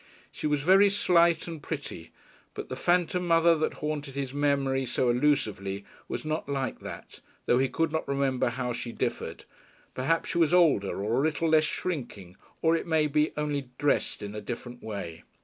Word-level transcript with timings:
She 0.31 0.47
was 0.47 0.63
very 0.63 0.89
slight 0.89 1.47
and 1.47 1.61
pretty. 1.61 2.09
But 2.55 2.69
the 2.69 2.75
phantom 2.75 3.27
mother 3.27 3.55
that 3.57 3.75
haunted 3.85 4.15
his 4.15 4.33
memory 4.33 4.83
so 4.87 5.11
elusively 5.11 5.85
was 6.07 6.25
not 6.25 6.49
like 6.49 6.79
that, 6.79 7.21
though 7.45 7.59
he 7.59 7.69
could 7.69 7.91
not 7.91 8.07
remember 8.07 8.49
how 8.49 8.73
she 8.73 8.91
differed. 8.91 9.43
Perhaps 9.93 10.29
she 10.31 10.39
was 10.39 10.55
older, 10.55 11.03
or 11.03 11.19
a 11.19 11.23
little 11.23 11.49
less 11.49 11.65
shrinking, 11.65 12.35
or, 12.63 12.75
it 12.75 12.87
may 12.87 13.05
be, 13.05 13.31
only 13.37 13.69
dressed 13.77 14.23
in 14.23 14.33
a 14.33 14.41
different 14.41 14.81
way.... 14.81 15.21